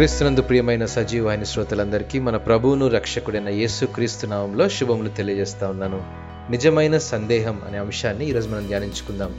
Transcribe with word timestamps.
క్రీస్తునందు 0.00 0.42
ప్రియమైన 0.42 0.86
ఆయన 1.28 1.42
శ్రోతలందరికీ 1.42 2.18
మన 2.18 2.36
ప్రభువును 2.36 2.88
రక్షకుడైన 2.88 3.48
యేసు 3.48 3.84
క్రీస్తు 3.84 4.26
నామంలో 4.26 4.68
శుభములు 4.68 5.08
తెలియజేస్తా 5.08 5.68
ఉన్నాను. 5.68 6.02
నిజమైన 6.50 6.98
సందేహం 6.98 7.62
అనే 7.68 7.78
అంశాన్ని 7.78 8.28
ఈరోజు 8.28 8.48
మనం 8.48 8.66
ధ్యానించుకుందాం. 8.66 9.36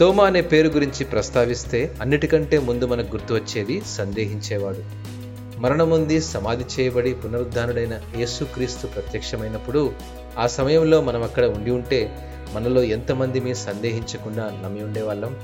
తోమా 0.00 0.24
అనే 0.24 0.40
పేరు 0.40 0.68
గురించి 0.68 1.04
ప్రస్తావిస్తే 1.04 1.94
అన్నిటికంటే 2.00 2.58
ముందు 2.58 2.84
మనకు 2.84 3.10
గుర్తు 3.10 3.34
వచ్చేది 3.34 3.82
సందేహించేవాడు. 3.88 4.78
మరణముంది 5.60 6.20
సమాధి 6.20 6.64
చేయబడి 6.80 7.14
పునరుద్ధానుడైన 7.14 8.00
యేసుక్రీస్తు 8.16 8.86
ప్రత్యక్షమైనప్పుడు 8.86 9.92
ఆ 10.38 10.46
సమయంలో 10.46 11.00
మనం 11.00 11.22
అక్కడ 11.22 11.44
ఉండి 11.44 11.70
ఉంటే 11.70 12.30
మనలో 12.52 12.82
ఎంతమంది 12.82 13.40
మీ 13.40 13.54
సందేహించకుండా 13.54 14.50
నమ్మి 14.64 14.84
ఉండేవాళ్ళం? 14.84 15.36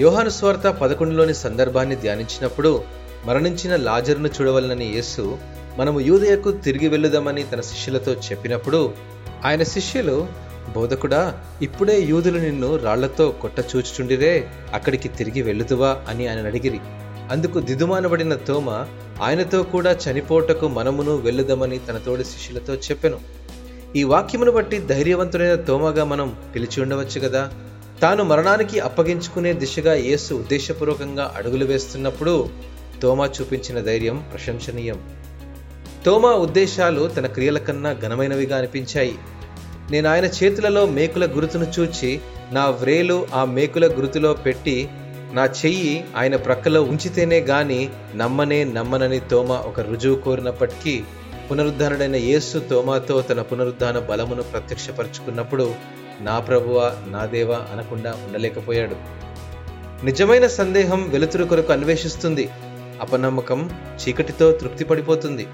యోహాను 0.00 0.28
స్వార్త 0.28 0.68
పదకొండులోని 0.68 1.34
సందర్భాన్ని 1.34 1.96
ధ్యానించినప్పుడు 1.96 3.03
మరణించిన 3.26 3.76
లాజరును 3.76 4.28
చూడవలనని 4.28 4.86
యేసు 4.86 5.38
మనము 5.78 6.00
యూదయకు 6.00 6.52
తిరిగి 6.52 6.88
వెళ్ళుదామని 6.88 7.44
తన 7.44 7.60
శిష్యులతో 7.60 8.12
చెప్పినప్పుడు 8.12 8.94
ఆయన 9.44 9.62
శిష్యులు 9.62 10.26
బోధకుడా 10.74 11.40
ఇప్పుడే 11.62 12.02
యూదులు 12.02 12.38
నిన్ను 12.38 12.76
రాళ్ళతో 12.76 13.30
కొట్ట 13.30 13.54
చూచుచుండిరే 13.60 14.48
అక్కడికి 14.72 15.08
తిరిగి 15.08 15.42
వెళ్ళుదువా? 15.42 15.96
అని 16.08 16.28
ఆయన 16.28 16.46
అడిగిరి. 16.46 16.80
అందుకు 17.30 17.60
దిదుమానబడిన 17.60 18.34
తోమ 18.34 18.70
ఆయనతో 19.22 19.62
కూడా 19.62 19.92
చనిపోటకు 19.92 20.68
మనమును 20.68 21.16
వెళ్ళుదామని 21.16 21.78
తన 21.78 21.98
తోడి 21.98 22.24
శిష్యులతో 22.24 22.74
చెప్పెను. 22.74 23.20
ఈ 23.96 24.02
వాక్యమును 24.04 24.50
బట్టి 24.52 24.78
ధైర్యవంతుడైన 24.78 25.54
తోమగా 25.54 26.04
మనం 26.04 26.36
పిలిచి 26.54 26.82
ఉండవచ్చు 26.82 27.20
కదా? 27.20 27.50
తాను 28.02 28.24
మరణానికి 28.24 28.80
అప్పగించుకునే 28.80 29.52
దిశగా 29.52 29.94
యేసు 29.94 30.34
ఉద్దేశపూర్వకంగా 30.34 31.34
అడుగులు 31.36 31.64
వేస్తున్నప్పుడు 31.64 32.48
తోమా 33.02 33.26
చూపించిన 33.26 33.80
ధైర్యం 33.80 34.24
ప్రశంసనీయం. 34.32 35.00
తోమా 36.06 36.32
ఉద్దేశాలు 36.32 37.08
తన 37.08 37.26
క్రియల 37.26 37.58
కన్నా 37.58 37.92
ఘనమైనవిగా 37.92 38.58
అనిపించాయి. 38.58 39.14
నేను 39.90 40.08
ఆయన 40.08 40.24
చేతులలో 40.24 40.86
మేకుల 40.86 41.26
గురుతును 41.26 41.66
చూచి 41.78 42.20
నా 42.52 42.66
వ్రేలు 42.66 43.26
ఆ 43.34 43.44
మేకుల 43.44 43.86
గురుతులో 43.86 44.32
పెట్టి 44.32 44.88
నా 45.32 45.44
చెయ్యి 45.44 46.04
ఆయన 46.16 46.36
ప్రక్కలో 46.36 46.82
ఉంచితేనే 46.82 47.40
గాని 47.40 47.88
నమ్మనే 48.16 48.64
నమ్మనని 48.64 49.20
తోమా 49.20 49.56
ఒక 49.56 49.80
రుజువు 49.80 50.16
కోరినప్పటికీ 50.16 51.02
పునరుద్ధానుడైన 51.50 52.16
యేసు 52.16 52.58
తోమాతో 52.58 53.22
తన 53.22 53.42
పునరుద్ధాన 53.42 53.98
బలమును 53.98 54.42
ప్రత్యక్షపరుచుకున్నప్పుడు 54.42 55.74
నా 56.20 56.38
ప్రభువా 56.38 56.92
నా 57.06 57.24
దేవా 57.24 57.56
అనకుండా 57.72 58.10
ఉండలేకపోయాడు. 58.10 58.96
నిజమైన 60.04 60.46
సందేహం 60.46 61.10
వెలుతురు 61.10 61.44
కొరకు 61.44 61.72
అన్వేషిస్తుంది. 61.72 62.48
అపనమ్మకం 63.04 63.70
చీకటితో 64.00 64.52
తృప్తి 64.52 64.84
పడిపోతుంది 64.84 65.46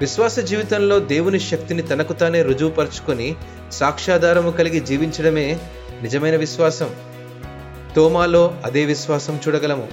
విశ్వాస 0.00 0.38
జీవితంలో 0.38 0.98
దేవుని 0.98 1.40
శక్తిని 1.40 1.82
తనకు 1.82 2.12
తానే 2.12 2.42
రుజువుపరుచుకొని 2.42 3.36
సాక్ష్యాధారము 3.72 4.50
కలిగి 4.50 4.80
జీవించడమే 4.80 5.60
నిజమైన 6.02 6.36
విశ్వాసం. 6.36 6.90
తోమాలో 7.96 8.42
అదే 8.64 8.84
విశ్వాసం 8.84 9.40
చూడగలము. 9.48 9.88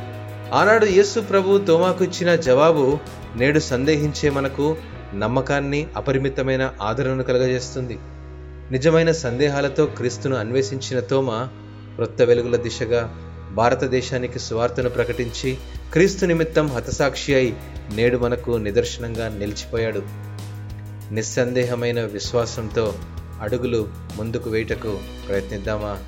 ఆనాడు 0.53 0.85
యేసు 0.85 1.19
ప్రభు 1.19 1.57
తోమాకు 1.57 2.03
ఇచ్చిన 2.03 2.35
జవాబు 2.35 2.99
నేడు 3.35 3.59
సందేహించే 3.59 4.29
మనకు 4.29 4.77
నమ్మకాన్ని 5.15 5.87
అపరిమితమైన 5.95 6.73
ఆదరణను 6.81 7.23
కలగజేస్తుంది. 7.23 7.97
నిజమైన 8.71 9.11
సందేహాలతో 9.11 9.85
క్రీస్తును 9.85 10.35
అన్వేషించిన 10.35 10.99
తోమా 10.99 11.39
క్రొత్త 11.95 12.21
వెలుగుల 12.21 12.55
దిశగా 12.55 13.01
భారతదేశానికి 13.55 14.39
సువార్తను 14.39 14.89
ప్రకటించి 14.89 15.57
క్రీస్తు 15.93 16.25
నిమిత్తం 16.25 16.67
హతసాక్షి 16.67 17.35
అయి 17.35 17.55
నేడు 17.95 18.17
మనకు 18.17 18.51
నిదర్శనంగా 18.51 19.29
నిలిచిపోయాడు. 19.29 20.01
నిస్సందేహమైన 21.11 22.03
విశ్వాసంతో 22.05 22.95
అడుగులు 23.41 23.89
ముందుకు 24.17 24.49
వేయటకు 24.49 24.99
ప్రయత్నిద్దామా? 25.27 25.99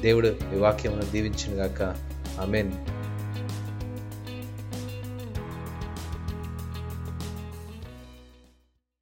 దేవుడు 0.00 0.28
ఈ 0.28 0.58
వాక్యమును 0.58 1.02
దీవించునుగాక. 1.02 1.82
ఆమెన్. 2.40 2.72